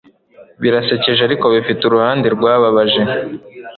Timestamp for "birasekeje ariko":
0.61-1.45